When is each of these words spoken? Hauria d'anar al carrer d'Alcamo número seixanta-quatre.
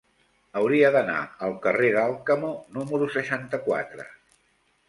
Hauria 0.61 0.89
d'anar 0.95 1.17
al 1.49 1.53
carrer 1.67 1.91
d'Alcamo 1.97 2.49
número 2.79 3.11
seixanta-quatre. 3.19 4.09